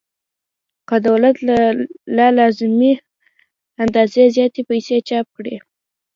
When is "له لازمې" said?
2.17-2.93